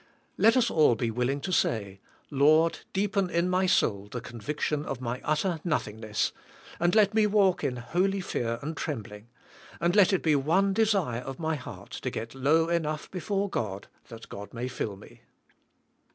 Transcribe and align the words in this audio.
Let 0.35 0.57
us 0.57 0.71
all 0.71 0.95
be 0.95 1.11
willing 1.11 1.41
to 1.41 1.51
say, 1.51 1.99
"Lord, 2.31 2.79
deepen 2.91 3.29
in 3.29 3.47
my 3.47 3.67
soul 3.67 4.07
the 4.09 4.19
conviction 4.19 4.83
of 4.83 4.99
my 4.99 5.21
utter 5.23 5.59
nothing 5.63 5.99
ness, 5.99 6.31
and 6.79 6.95
let 6.95 7.13
me 7.13 7.27
walk 7.27 7.63
in 7.63 7.75
holy 7.77 8.19
fear 8.19 8.57
and 8.63 8.75
trembling," 8.75 9.27
and 9.79 9.95
let 9.95 10.11
it 10.11 10.23
be 10.23 10.35
one 10.35 10.73
desire 10.73 11.21
of 11.21 11.37
my 11.37 11.53
heart 11.55 11.91
to 11.91 12.09
g 12.09 12.19
et 12.19 12.33
low 12.33 12.67
enough 12.67 13.11
before 13.11 13.47
God, 13.47 13.85
that 14.07 14.27
God 14.27 14.55
may 14.55 14.67
fill 14.67 14.95
me. 14.95 15.21